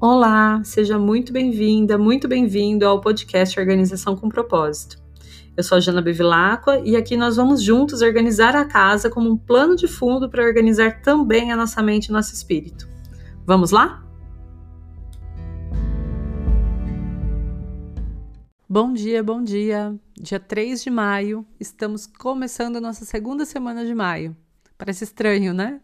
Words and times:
Olá, 0.00 0.62
seja 0.62 0.96
muito 0.96 1.32
bem-vinda, 1.32 1.98
muito 1.98 2.28
bem-vindo 2.28 2.86
ao 2.86 3.00
podcast 3.00 3.58
Organização 3.58 4.14
com 4.14 4.28
Propósito. 4.28 4.96
Eu 5.56 5.64
sou 5.64 5.76
a 5.76 5.80
Jana 5.80 6.00
Bevilacqua 6.00 6.78
e 6.84 6.94
aqui 6.94 7.16
nós 7.16 7.34
vamos 7.34 7.60
juntos 7.60 8.00
organizar 8.00 8.54
a 8.54 8.64
casa 8.64 9.10
como 9.10 9.28
um 9.28 9.36
plano 9.36 9.74
de 9.74 9.88
fundo 9.88 10.30
para 10.30 10.44
organizar 10.44 11.02
também 11.02 11.50
a 11.50 11.56
nossa 11.56 11.82
mente 11.82 12.06
e 12.06 12.12
nosso 12.12 12.32
espírito. 12.32 12.88
Vamos 13.44 13.72
lá? 13.72 14.06
Bom 18.68 18.92
dia, 18.92 19.20
bom 19.20 19.42
dia. 19.42 19.98
Dia 20.14 20.38
3 20.38 20.80
de 20.80 20.90
maio, 20.90 21.44
estamos 21.58 22.06
começando 22.06 22.76
a 22.76 22.80
nossa 22.80 23.04
segunda 23.04 23.44
semana 23.44 23.84
de 23.84 23.96
maio. 23.96 24.36
Parece 24.78 25.02
estranho, 25.02 25.52
né? 25.52 25.80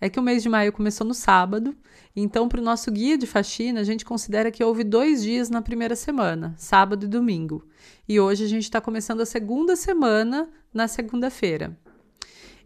É 0.00 0.08
que 0.08 0.20
o 0.20 0.22
mês 0.22 0.42
de 0.42 0.48
maio 0.48 0.72
começou 0.72 1.06
no 1.06 1.14
sábado, 1.14 1.74
então, 2.18 2.48
para 2.48 2.60
o 2.60 2.64
nosso 2.64 2.90
guia 2.90 3.18
de 3.18 3.26
faxina, 3.26 3.80
a 3.80 3.84
gente 3.84 4.02
considera 4.02 4.50
que 4.50 4.64
houve 4.64 4.82
dois 4.82 5.22
dias 5.22 5.50
na 5.50 5.60
primeira 5.60 5.94
semana, 5.94 6.54
sábado 6.56 7.04
e 7.04 7.08
domingo. 7.08 7.62
E 8.08 8.18
hoje 8.18 8.42
a 8.42 8.48
gente 8.48 8.62
está 8.62 8.80
começando 8.80 9.20
a 9.20 9.26
segunda 9.26 9.76
semana 9.76 10.48
na 10.72 10.88
segunda-feira. 10.88 11.78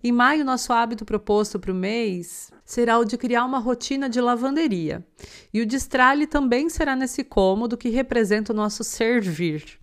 Em 0.02 0.12
maio, 0.12 0.44
nosso 0.44 0.72
hábito 0.72 1.04
proposto 1.04 1.58
para 1.58 1.72
o 1.72 1.74
mês 1.74 2.50
será 2.64 2.96
o 2.98 3.04
de 3.04 3.18
criar 3.18 3.44
uma 3.44 3.58
rotina 3.58 4.08
de 4.08 4.20
lavanderia. 4.20 5.04
E 5.52 5.60
o 5.60 5.66
destralhe 5.66 6.28
também 6.28 6.68
será 6.68 6.94
nesse 6.94 7.24
cômodo 7.24 7.76
que 7.76 7.88
representa 7.88 8.52
o 8.52 8.56
nosso 8.56 8.84
servir. 8.84 9.80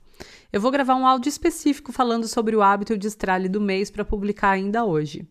Eu 0.52 0.61
vou 0.61 0.72
gravar 0.72 0.95
um 0.95 1.05
áudio 1.05 1.30
específico 1.30 1.91
falando 1.91 2.25
sobre 2.25 2.55
o 2.55 2.61
hábito 2.61 2.94
de 2.94 3.00
destralhe 3.00 3.50
do 3.50 3.59
mês 3.59 3.91
para 3.91 4.05
publicar 4.05 4.52
ainda 4.52 4.86
hoje. 4.86 5.27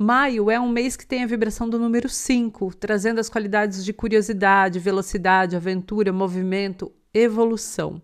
Maio 0.00 0.48
é 0.48 0.60
um 0.60 0.68
mês 0.68 0.96
que 0.96 1.04
tem 1.04 1.24
a 1.24 1.26
vibração 1.26 1.68
do 1.68 1.76
número 1.76 2.08
5, 2.08 2.72
trazendo 2.76 3.18
as 3.18 3.28
qualidades 3.28 3.84
de 3.84 3.92
curiosidade, 3.92 4.78
velocidade, 4.78 5.56
aventura, 5.56 6.12
movimento, 6.12 6.92
evolução. 7.12 8.00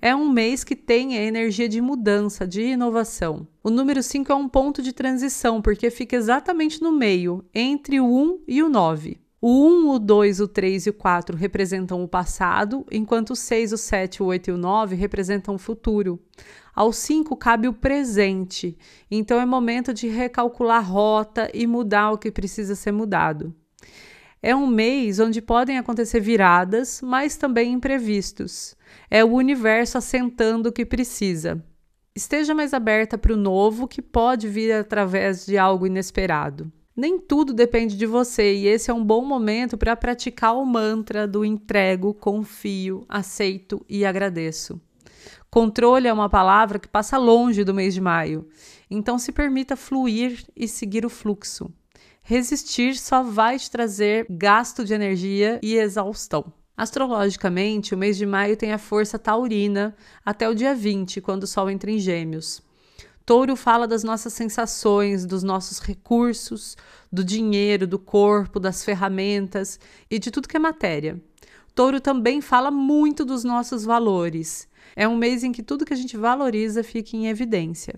É 0.00 0.16
um 0.16 0.30
mês 0.30 0.64
que 0.64 0.74
tem 0.74 1.18
a 1.18 1.22
energia 1.22 1.68
de 1.68 1.82
mudança, 1.82 2.46
de 2.46 2.62
inovação. 2.62 3.46
O 3.62 3.68
número 3.68 4.02
5 4.02 4.32
é 4.32 4.34
um 4.34 4.48
ponto 4.48 4.80
de 4.80 4.94
transição, 4.94 5.60
porque 5.60 5.90
fica 5.90 6.16
exatamente 6.16 6.80
no 6.80 6.90
meio, 6.90 7.44
entre 7.54 8.00
o 8.00 8.06
1 8.06 8.40
e 8.48 8.62
o 8.62 8.70
9. 8.70 9.18
O 9.46 9.68
1, 9.68 9.90
o 9.90 9.98
2, 9.98 10.40
o 10.40 10.48
3 10.48 10.86
e 10.86 10.88
o 10.88 10.94
4 10.94 11.36
representam 11.36 12.02
o 12.02 12.08
passado, 12.08 12.86
enquanto 12.90 13.32
o 13.32 13.36
6, 13.36 13.74
o 13.74 13.76
7, 13.76 14.22
o 14.22 14.26
8 14.28 14.48
e 14.48 14.52
o 14.54 14.56
9 14.56 14.96
representam 14.96 15.56
o 15.56 15.58
futuro. 15.58 16.18
Ao 16.74 16.90
5 16.90 17.36
cabe 17.36 17.68
o 17.68 17.74
presente, 17.74 18.74
então 19.10 19.38
é 19.38 19.44
momento 19.44 19.92
de 19.92 20.08
recalcular 20.08 20.82
rota 20.82 21.50
e 21.52 21.66
mudar 21.66 22.12
o 22.12 22.16
que 22.16 22.30
precisa 22.30 22.74
ser 22.74 22.92
mudado. 22.92 23.54
É 24.42 24.56
um 24.56 24.66
mês 24.66 25.20
onde 25.20 25.42
podem 25.42 25.76
acontecer 25.76 26.20
viradas, 26.20 27.02
mas 27.02 27.36
também 27.36 27.70
imprevistos. 27.70 28.74
É 29.10 29.22
o 29.22 29.34
universo 29.34 29.98
assentando 29.98 30.70
o 30.70 30.72
que 30.72 30.86
precisa. 30.86 31.62
Esteja 32.16 32.54
mais 32.54 32.72
aberta 32.72 33.18
para 33.18 33.34
o 33.34 33.36
novo 33.36 33.86
que 33.86 34.00
pode 34.00 34.48
vir 34.48 34.72
através 34.72 35.44
de 35.44 35.58
algo 35.58 35.86
inesperado. 35.86 36.72
Nem 36.96 37.18
tudo 37.18 37.52
depende 37.52 37.96
de 37.96 38.06
você 38.06 38.54
e 38.54 38.68
esse 38.68 38.88
é 38.88 38.94
um 38.94 39.04
bom 39.04 39.24
momento 39.24 39.76
para 39.76 39.96
praticar 39.96 40.56
o 40.56 40.64
mantra 40.64 41.26
do 41.26 41.44
entrego, 41.44 42.14
confio, 42.14 43.04
aceito 43.08 43.84
e 43.88 44.04
agradeço. 44.04 44.80
Controle 45.50 46.06
é 46.06 46.12
uma 46.12 46.28
palavra 46.28 46.78
que 46.78 46.86
passa 46.86 47.18
longe 47.18 47.64
do 47.64 47.74
mês 47.74 47.94
de 47.94 48.00
maio, 48.00 48.48
então 48.88 49.18
se 49.18 49.32
permita 49.32 49.76
fluir 49.76 50.44
e 50.54 50.68
seguir 50.68 51.04
o 51.04 51.10
fluxo. 51.10 51.68
Resistir 52.22 52.96
só 52.96 53.22
vai 53.22 53.58
te 53.58 53.70
trazer 53.70 54.26
gasto 54.30 54.84
de 54.84 54.94
energia 54.94 55.58
e 55.62 55.74
exaustão. 55.74 56.52
Astrologicamente, 56.76 57.94
o 57.94 57.98
mês 57.98 58.16
de 58.16 58.24
maio 58.24 58.56
tem 58.56 58.72
a 58.72 58.78
força 58.78 59.18
taurina 59.18 59.94
até 60.24 60.48
o 60.48 60.54
dia 60.54 60.74
20, 60.74 61.20
quando 61.20 61.42
o 61.42 61.46
Sol 61.46 61.68
entra 61.68 61.90
em 61.90 61.98
Gêmeos. 61.98 62.63
Touro 63.26 63.56
fala 63.56 63.88
das 63.88 64.04
nossas 64.04 64.34
sensações, 64.34 65.24
dos 65.24 65.42
nossos 65.42 65.78
recursos, 65.80 66.76
do 67.10 67.24
dinheiro, 67.24 67.86
do 67.86 67.98
corpo, 67.98 68.60
das 68.60 68.84
ferramentas 68.84 69.80
e 70.10 70.18
de 70.18 70.30
tudo 70.30 70.48
que 70.48 70.56
é 70.56 70.60
matéria. 70.60 71.18
Touro 71.74 72.00
também 72.00 72.40
fala 72.42 72.70
muito 72.70 73.24
dos 73.24 73.42
nossos 73.42 73.84
valores. 73.84 74.68
É 74.94 75.08
um 75.08 75.16
mês 75.16 75.42
em 75.42 75.52
que 75.52 75.62
tudo 75.62 75.86
que 75.86 75.94
a 75.94 75.96
gente 75.96 76.16
valoriza 76.16 76.84
fica 76.84 77.16
em 77.16 77.26
evidência. 77.26 77.94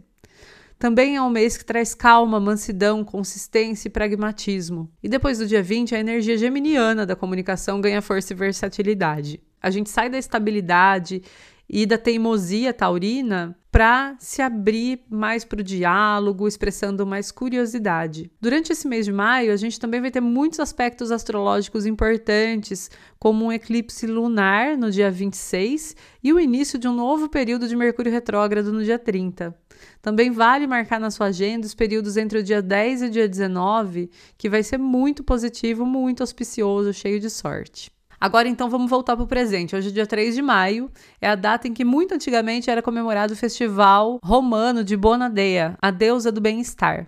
Também 0.78 1.16
é 1.16 1.22
um 1.22 1.30
mês 1.30 1.56
que 1.56 1.64
traz 1.64 1.94
calma, 1.94 2.38
mansidão, 2.38 3.02
consistência 3.02 3.88
e 3.88 3.90
pragmatismo. 3.90 4.90
E 5.02 5.08
depois 5.08 5.38
do 5.38 5.46
dia 5.46 5.62
20, 5.62 5.94
a 5.94 5.98
energia 5.98 6.36
geminiana 6.36 7.04
da 7.04 7.16
comunicação 7.16 7.80
ganha 7.80 8.02
força 8.02 8.32
e 8.32 8.36
versatilidade. 8.36 9.40
A 9.60 9.70
gente 9.70 9.90
sai 9.90 10.08
da 10.08 10.18
estabilidade 10.18 11.22
e 11.68 11.84
da 11.84 11.98
teimosia 11.98 12.72
taurina 12.72 13.56
para 13.76 14.16
se 14.18 14.40
abrir 14.40 15.00
mais 15.10 15.44
para 15.44 15.60
o 15.60 15.62
diálogo, 15.62 16.48
expressando 16.48 17.06
mais 17.06 17.30
curiosidade. 17.30 18.30
Durante 18.40 18.72
esse 18.72 18.88
mês 18.88 19.04
de 19.04 19.12
maio, 19.12 19.52
a 19.52 19.56
gente 19.56 19.78
também 19.78 20.00
vai 20.00 20.10
ter 20.10 20.20
muitos 20.20 20.60
aspectos 20.60 21.10
astrológicos 21.10 21.84
importantes, 21.84 22.90
como 23.18 23.44
um 23.44 23.52
eclipse 23.52 24.06
lunar 24.06 24.78
no 24.78 24.90
dia 24.90 25.10
26 25.10 25.94
e 26.24 26.32
o 26.32 26.40
início 26.40 26.78
de 26.78 26.88
um 26.88 26.94
novo 26.94 27.28
período 27.28 27.68
de 27.68 27.76
Mercúrio 27.76 28.10
retrógrado 28.10 28.72
no 28.72 28.82
dia 28.82 28.98
30. 28.98 29.54
Também 30.00 30.30
vale 30.30 30.66
marcar 30.66 30.98
na 30.98 31.10
sua 31.10 31.26
agenda 31.26 31.66
os 31.66 31.74
períodos 31.74 32.16
entre 32.16 32.38
o 32.38 32.42
dia 32.42 32.62
10 32.62 33.02
e 33.02 33.06
o 33.06 33.10
dia 33.10 33.28
19, 33.28 34.10
que 34.38 34.48
vai 34.48 34.62
ser 34.62 34.78
muito 34.78 35.22
positivo, 35.22 35.84
muito 35.84 36.22
auspicioso, 36.22 36.94
cheio 36.94 37.20
de 37.20 37.28
sorte. 37.28 37.94
Agora 38.20 38.48
então 38.48 38.70
vamos 38.70 38.90
voltar 38.90 39.16
para 39.16 39.24
o 39.24 39.28
presente. 39.28 39.76
Hoje, 39.76 39.92
dia 39.92 40.06
3 40.06 40.34
de 40.34 40.42
maio, 40.42 40.90
é 41.20 41.28
a 41.28 41.34
data 41.34 41.68
em 41.68 41.74
que 41.74 41.84
muito 41.84 42.14
antigamente 42.14 42.70
era 42.70 42.82
comemorado 42.82 43.34
o 43.34 43.36
festival 43.36 44.18
romano 44.22 44.82
de 44.82 44.96
Bonadea, 44.96 45.76
a 45.80 45.90
deusa 45.90 46.32
do 46.32 46.40
bem-estar. 46.40 47.06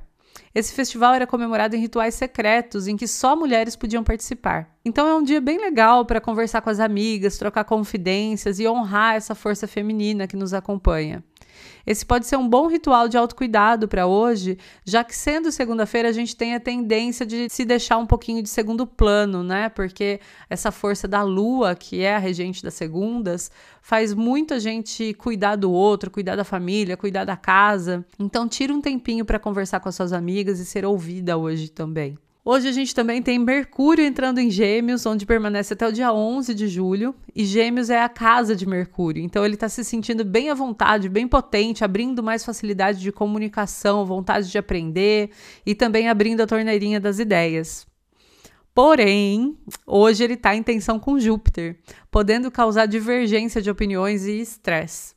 Esse 0.55 0.73
festival 0.75 1.15
era 1.15 1.27
comemorado 1.27 1.77
em 1.77 1.81
rituais 1.81 2.15
secretos 2.15 2.87
em 2.89 2.97
que 2.97 3.07
só 3.07 3.37
mulheres 3.37 3.77
podiam 3.77 4.03
participar. 4.03 4.69
Então 4.85 5.07
é 5.07 5.15
um 5.15 5.23
dia 5.23 5.41
bem 5.41 5.59
legal 5.59 6.05
para 6.05 6.21
conversar 6.21 6.63
com 6.63 6.71
as 6.71 6.81
amigas, 6.81 7.39
trocar 7.39 7.65
confidências 7.65 8.59
e 8.59 8.67
honrar 8.67 9.15
essa 9.15 9.35
força 9.35 9.67
feminina 9.67 10.27
que 10.27 10.37
nos 10.37 10.55
acompanha. 10.55 11.23
Esse 11.87 12.05
pode 12.05 12.27
ser 12.27 12.37
um 12.37 12.49
bom 12.49 12.67
ritual 12.67 13.09
de 13.09 13.17
autocuidado 13.17 13.89
para 13.89 14.07
hoje, 14.07 14.59
já 14.85 15.03
que 15.03 15.17
sendo 15.17 15.51
segunda-feira 15.51 16.09
a 16.09 16.13
gente 16.13 16.37
tem 16.37 16.55
a 16.55 16.61
tendência 16.61 17.25
de 17.25 17.49
se 17.49 17.65
deixar 17.65 17.99
um 17.99 18.07
pouquinho 18.07 18.43
de 18.43 18.49
segundo 18.49 18.87
plano, 18.87 19.43
né? 19.43 19.69
Porque 19.69 20.21
essa 20.51 20.71
força 20.71 21.09
da 21.09 21.23
lua, 21.23 21.75
que 21.75 22.03
é 22.03 22.17
a 22.17 22.19
regente 22.19 22.63
das 22.63 22.75
segundas, 22.75 23.51
faz 23.81 24.13
muita 24.13 24.61
gente 24.61 25.15
cuidar 25.15 25.57
do 25.57 25.73
outro, 25.73 26.11
cuidar 26.11 26.37
da 26.37 26.45
família, 26.45 26.97
cuidar 26.97 27.25
da 27.25 27.37
casa. 27.37 28.05
Então 28.19 28.47
tira 28.47 28.73
um 28.73 28.81
tempinho 28.81 29.25
para 29.25 29.39
conversar 29.39 29.81
com 29.81 29.89
as 29.89 29.95
suas 29.95 30.13
amigas 30.13 30.61
e 30.61 30.67
ser 30.67 30.85
ouvida 30.85 31.37
hoje 31.37 31.69
também. 31.69 32.19
Hoje 32.51 32.67
a 32.67 32.73
gente 32.73 32.95
também 32.95 33.21
tem 33.21 33.39
Mercúrio 33.39 34.03
entrando 34.03 34.39
em 34.39 34.51
Gêmeos, 34.51 35.05
onde 35.05 35.27
permanece 35.27 35.75
até 35.75 35.87
o 35.87 35.93
dia 35.93 36.11
11 36.11 36.55
de 36.55 36.67
julho. 36.67 37.15
E 37.37 37.45
Gêmeos 37.45 37.91
é 37.91 38.03
a 38.03 38.09
casa 38.09 38.57
de 38.57 38.65
Mercúrio. 38.67 39.23
Então 39.23 39.45
ele 39.45 39.53
está 39.53 39.69
se 39.69 39.85
sentindo 39.85 40.25
bem 40.25 40.49
à 40.49 40.55
vontade, 40.55 41.11
bem 41.11 41.29
potente, 41.29 41.85
abrindo 41.85 42.23
mais 42.23 42.43
facilidade 42.43 43.01
de 43.01 43.13
comunicação, 43.13 44.07
vontade 44.07 44.51
de 44.51 44.57
aprender 44.57 45.29
e 45.67 45.75
também 45.75 46.09
abrindo 46.09 46.41
a 46.41 46.47
torneirinha 46.47 46.99
das 46.99 47.19
ideias. 47.19 47.87
Porém, 48.75 49.59
hoje 49.87 50.25
ele 50.25 50.33
está 50.33 50.57
em 50.57 50.63
tensão 50.63 50.99
com 50.99 51.21
Júpiter, 51.21 51.79
podendo 52.11 52.51
causar 52.51 52.87
divergência 52.87 53.61
de 53.61 53.71
opiniões 53.71 54.25
e 54.25 54.41
estresse. 54.41 55.15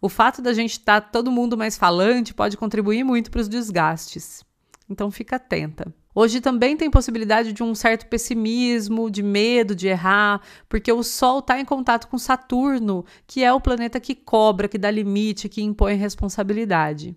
O 0.00 0.08
fato 0.08 0.42
da 0.42 0.52
gente 0.52 0.72
estar 0.72 1.00
tá 1.00 1.08
todo 1.12 1.30
mundo 1.30 1.56
mais 1.56 1.78
falante 1.78 2.34
pode 2.34 2.56
contribuir 2.56 3.04
muito 3.04 3.30
para 3.30 3.40
os 3.40 3.48
desgastes. 3.48 4.44
Então 4.90 5.12
fica 5.12 5.36
atenta. 5.36 5.94
Hoje 6.14 6.40
também 6.40 6.76
tem 6.76 6.90
possibilidade 6.90 7.52
de 7.52 7.62
um 7.62 7.74
certo 7.74 8.06
pessimismo, 8.06 9.10
de 9.10 9.22
medo 9.22 9.74
de 9.74 9.88
errar, 9.88 10.42
porque 10.68 10.92
o 10.92 11.02
Sol 11.02 11.38
está 11.38 11.58
em 11.58 11.64
contato 11.64 12.06
com 12.08 12.18
Saturno, 12.18 13.04
que 13.26 13.42
é 13.42 13.52
o 13.52 13.60
planeta 13.60 13.98
que 13.98 14.14
cobra, 14.14 14.68
que 14.68 14.76
dá 14.76 14.90
limite, 14.90 15.48
que 15.48 15.62
impõe 15.62 15.94
responsabilidade. 15.94 17.16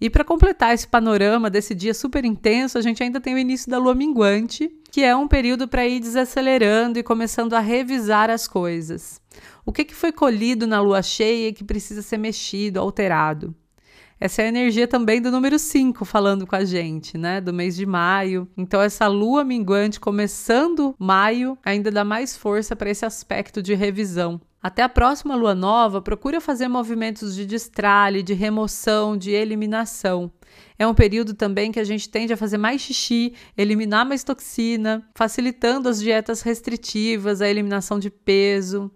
E 0.00 0.10
para 0.10 0.24
completar 0.24 0.74
esse 0.74 0.88
panorama 0.88 1.48
desse 1.48 1.74
dia 1.74 1.94
super 1.94 2.24
intenso, 2.24 2.76
a 2.78 2.80
gente 2.80 3.02
ainda 3.02 3.20
tem 3.20 3.34
o 3.34 3.38
início 3.38 3.70
da 3.70 3.78
lua 3.78 3.94
minguante, 3.94 4.68
que 4.90 5.02
é 5.02 5.14
um 5.14 5.28
período 5.28 5.68
para 5.68 5.86
ir 5.86 6.00
desacelerando 6.00 6.98
e 6.98 7.02
começando 7.02 7.54
a 7.54 7.60
revisar 7.60 8.28
as 8.28 8.48
coisas. 8.48 9.20
O 9.64 9.72
que, 9.72 9.84
que 9.84 9.94
foi 9.94 10.10
colhido 10.10 10.66
na 10.66 10.80
lua 10.80 11.02
cheia 11.02 11.48
e 11.48 11.52
que 11.52 11.62
precisa 11.62 12.02
ser 12.02 12.18
mexido, 12.18 12.80
alterado? 12.80 13.54
Essa 14.24 14.42
é 14.42 14.44
a 14.44 14.48
energia 14.48 14.86
também 14.86 15.20
do 15.20 15.32
número 15.32 15.58
5 15.58 16.04
falando 16.04 16.46
com 16.46 16.54
a 16.54 16.64
gente, 16.64 17.18
né? 17.18 17.40
Do 17.40 17.52
mês 17.52 17.74
de 17.74 17.84
maio. 17.84 18.48
Então, 18.56 18.80
essa 18.80 19.08
lua 19.08 19.42
minguante 19.42 19.98
começando 19.98 20.94
maio 20.96 21.58
ainda 21.64 21.90
dá 21.90 22.04
mais 22.04 22.36
força 22.36 22.76
para 22.76 22.88
esse 22.88 23.04
aspecto 23.04 23.60
de 23.60 23.74
revisão. 23.74 24.40
Até 24.62 24.80
a 24.80 24.88
próxima 24.88 25.34
lua 25.34 25.56
nova, 25.56 26.00
procura 26.00 26.40
fazer 26.40 26.68
movimentos 26.68 27.34
de 27.34 27.44
destralhe, 27.44 28.22
de 28.22 28.32
remoção, 28.32 29.16
de 29.16 29.32
eliminação. 29.32 30.30
É 30.78 30.86
um 30.86 30.94
período 30.94 31.34
também 31.34 31.72
que 31.72 31.80
a 31.80 31.84
gente 31.84 32.08
tende 32.08 32.32
a 32.32 32.36
fazer 32.36 32.58
mais 32.58 32.80
xixi, 32.80 33.34
eliminar 33.58 34.06
mais 34.06 34.22
toxina, 34.22 35.04
facilitando 35.16 35.88
as 35.88 36.00
dietas 36.00 36.42
restritivas, 36.42 37.40
a 37.40 37.48
eliminação 37.48 37.98
de 37.98 38.08
peso. 38.08 38.88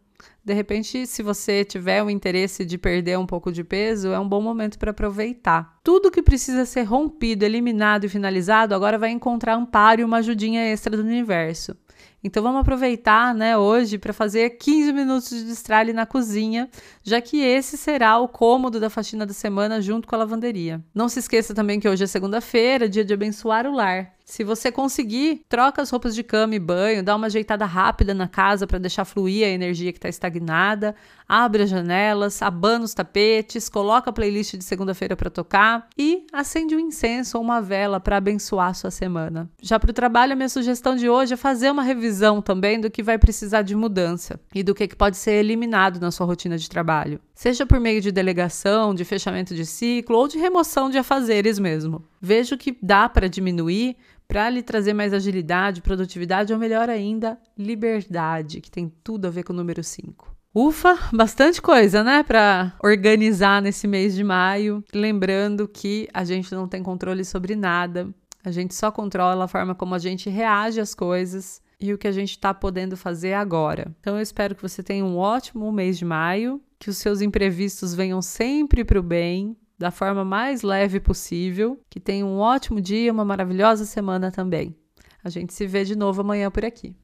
De 0.47 0.55
repente, 0.55 1.09
se 1.09 1.25
você 1.25 1.65
tiver 1.65 2.05
o 2.05 2.09
interesse 2.09 2.65
de 2.65 2.79
perder 2.79 3.19
um 3.19 3.27
pouco 3.27 3.51
de 3.51 3.65
peso, 3.65 4.13
é 4.13 4.21
um 4.21 4.29
bom 4.29 4.41
momento 4.41 4.79
para 4.79 4.93
aproveitar. 4.93 5.81
Tudo 5.83 6.09
que 6.09 6.23
precisa 6.23 6.65
ser 6.65 6.85
rompido, 6.85 7.45
eliminado 7.45 8.05
e 8.05 8.09
finalizado 8.09 8.73
agora 8.73 8.97
vai 8.97 9.11
encontrar 9.11 9.57
amparo 9.57 10.01
e 10.01 10.05
uma 10.05 10.19
ajudinha 10.19 10.63
extra 10.63 10.97
do 10.97 11.03
universo. 11.03 11.77
Então 12.23 12.45
vamos 12.45 12.61
aproveitar, 12.61 13.35
né, 13.35 13.59
hoje 13.59 13.99
para 13.99 14.13
fazer 14.13 14.51
15 14.51 14.93
minutos 14.93 15.31
de 15.31 15.43
destralhe 15.43 15.93
na 15.93 16.07
cozinha, 16.07 16.71
já 17.03 17.21
que 17.21 17.41
esse 17.41 17.77
será 17.77 18.17
o 18.21 18.29
cômodo 18.29 18.79
da 18.79 18.89
faxina 18.89 19.27
da 19.27 19.35
semana 19.35 19.83
junto 19.83 20.07
com 20.07 20.15
a 20.15 20.19
lavanderia. 20.19 20.81
Não 20.95 21.09
se 21.09 21.19
esqueça 21.19 21.55
também 21.55 21.81
que 21.81 21.89
hoje 21.89 22.05
é 22.05 22.07
segunda-feira, 22.07 22.89
dia 22.89 23.05
de 23.05 23.13
abençoar 23.13 23.67
o 23.67 23.75
lar. 23.75 24.16
Se 24.29 24.43
você 24.43 24.73
conseguir, 24.73 25.43
troca 25.49 25.81
as 25.81 25.89
roupas 25.89 26.13
de 26.13 26.25
cama 26.25 26.57
e 26.57 26.59
banho, 26.59 27.01
dá 27.01 27.15
uma 27.15 27.29
ajeitada 27.29 27.65
rápida 27.65 28.13
na 28.13 28.27
casa 28.27 28.67
para 28.67 28.77
deixar 28.77 29.05
fluir 29.05 29.47
a 29.47 29.49
energia 29.49 29.93
que 29.93 29.99
está 29.99 30.09
estagnada, 30.09 30.97
abre 31.29 31.63
as 31.63 31.71
janelas, 31.71 32.43
abana 32.43 32.85
os 32.85 32.93
tapetes, 32.93 33.69
coloca 33.69 34.11
a 34.11 34.13
playlist 34.13 34.57
de 34.57 34.65
segunda-feira 34.65 35.17
para 35.17 35.31
tocar 35.31 35.87
e 35.97 36.27
acende 36.33 36.75
um 36.75 36.81
incenso 36.81 37.39
ou 37.39 37.45
uma 37.45 37.63
vela 37.63 38.01
para 38.01 38.17
abençoar 38.17 38.71
a 38.71 38.75
sua 38.75 38.91
semana. 38.91 39.49
Já 39.63 39.79
para 39.79 39.93
o 39.93 39.95
trabalho, 39.95 40.33
a 40.33 40.37
minha 40.37 40.49
sugestão 40.49 40.97
de 40.97 41.09
hoje 41.09 41.35
é 41.35 41.37
fazer 41.37 41.71
uma 41.71 41.85
revisão 41.85 42.43
também 42.43 42.81
do 42.81 42.91
que 42.91 43.05
vai 43.05 43.19
precisar 43.19 43.63
de 43.63 43.77
mudança 43.77 44.41
e 44.53 44.65
do 44.65 44.75
que 44.75 44.89
pode 44.89 45.17
ser 45.17 45.35
eliminado 45.35 46.01
na 46.01 46.11
sua 46.11 46.27
rotina 46.27 46.59
de 46.59 46.69
trabalho. 46.69 47.21
Seja 47.33 47.65
por 47.65 47.79
meio 47.79 48.01
de 48.01 48.11
delegação, 48.11 48.93
de 48.93 49.05
fechamento 49.05 49.55
de 49.55 49.65
ciclo 49.65 50.17
ou 50.17 50.27
de 50.27 50.37
remoção 50.37 50.91
de 50.91 50.99
afazeres 50.99 51.61
mesmo. 51.61 52.03
Veja 52.27 52.57
o 52.57 52.59
que 52.59 52.77
dá 52.83 53.09
para 53.09 53.29
diminuir 53.29 53.97
para 54.27 54.51
lhe 54.51 54.61
trazer 54.61 54.93
mais 54.93 55.13
agilidade, 55.13 55.81
produtividade 55.81 56.53
ou 56.53 56.59
melhor 56.59 56.91
ainda, 56.91 57.39
liberdade, 57.57 58.61
que 58.61 58.69
tem 58.69 58.93
tudo 59.05 59.29
a 59.29 59.31
ver 59.31 59.45
com 59.45 59.53
o 59.53 59.57
número 59.57 59.85
5. 59.85 60.35
Ufa, 60.53 60.99
bastante 61.13 61.63
coisa, 61.63 62.03
né, 62.03 62.25
para 62.25 62.75
organizar 62.83 63.63
nesse 63.63 63.87
mês 63.87 64.17
de 64.17 64.25
maio. 64.25 64.83
Lembrando 64.93 65.69
que 65.69 66.09
a 66.13 66.25
gente 66.25 66.53
não 66.53 66.67
tem 66.67 66.83
controle 66.83 67.25
sobre 67.25 67.55
nada, 67.55 68.13
a 68.43 68.51
gente 68.51 68.75
só 68.75 68.91
controla 68.91 69.45
a 69.45 69.49
forma 69.49 69.73
como 69.77 69.95
a 69.95 69.99
gente 70.01 70.29
reage 70.29 70.81
às 70.81 70.97
coisas 70.97 71.63
e 71.79 71.93
o 71.93 71.99
que 71.99 72.09
a 72.09 72.13
gente 72.13 72.31
está 72.31 72.53
podendo 72.53 72.97
fazer 72.97 73.35
agora. 73.35 73.95
Então 74.01 74.17
eu 74.17 74.23
espero 74.23 74.57
que 74.57 74.63
você 74.63 74.83
tenha 74.83 75.05
um 75.05 75.17
ótimo 75.17 75.71
mês 75.71 75.97
de 75.97 76.05
maio, 76.05 76.61
que 76.77 76.91
os 76.91 76.97
seus 76.97 77.21
imprevistos 77.21 77.95
venham 77.95 78.21
sempre 78.21 78.85
para 78.85 78.99
o 78.99 79.03
bem, 79.05 79.57
da 79.79 79.91
forma 79.91 80.25
mais 80.25 80.63
leve 80.63 81.01
possível. 81.01 81.81
Que 81.89 82.01
tenha 82.01 82.25
um 82.25 82.39
ótimo 82.39 82.81
dia, 82.81 83.13
uma 83.13 83.25
maravilhosa 83.25 83.85
semana 83.85 84.31
também. 84.31 84.77
A 85.23 85.29
gente 85.29 85.53
se 85.53 85.67
vê 85.67 85.85
de 85.85 85.97
novo 85.97 86.21
amanhã 86.21 86.51
por 86.51 86.65
aqui. 86.65 86.97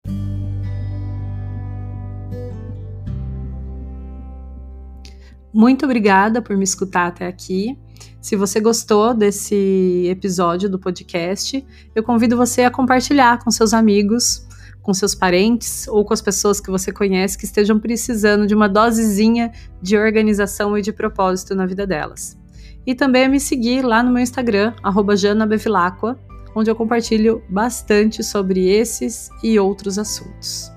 Muito 5.52 5.84
obrigada 5.84 6.40
por 6.40 6.56
me 6.56 6.64
escutar 6.64 7.08
até 7.08 7.26
aqui. 7.26 7.78
Se 8.20 8.36
você 8.36 8.58
gostou 8.60 9.12
desse 9.12 10.06
episódio 10.08 10.70
do 10.70 10.78
podcast, 10.78 11.66
eu 11.94 12.02
convido 12.02 12.36
você 12.36 12.62
a 12.62 12.70
compartilhar 12.70 13.42
com 13.44 13.50
seus 13.50 13.75
amigos, 13.75 14.46
com 14.80 14.94
seus 14.94 15.14
parentes 15.14 15.86
ou 15.88 16.04
com 16.04 16.14
as 16.14 16.22
pessoas 16.22 16.60
que 16.60 16.70
você 16.70 16.90
conhece 16.90 17.36
que 17.36 17.44
estejam 17.44 17.78
precisando 17.78 18.46
de 18.46 18.54
uma 18.54 18.68
dosezinha 18.68 19.52
de 19.82 19.98
organização 19.98 20.78
e 20.78 20.80
de 20.80 20.92
propósito 20.92 21.54
na 21.54 21.66
vida 21.66 21.86
delas 21.86 22.40
e 22.87 22.94
também 22.94 23.25
a 23.25 23.29
me 23.29 23.40
seguir 23.40 23.82
lá 23.84 24.02
no 24.02 24.12
meu 24.12 24.23
Instagram, 24.23 24.75
janabevilacqua, 25.17 26.19
onde 26.55 26.70
eu 26.70 26.75
compartilho 26.75 27.43
bastante 27.49 28.23
sobre 28.23 28.69
esses 28.69 29.31
e 29.43 29.58
outros 29.58 29.99
assuntos. 29.99 30.70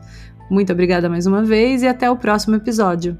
Muito 0.49 0.71
obrigada 0.71 1.09
mais 1.09 1.25
uma 1.25 1.43
vez 1.43 1.83
e 1.83 1.87
até 1.87 2.09
o 2.09 2.15
próximo 2.15 2.55
episódio. 2.55 3.17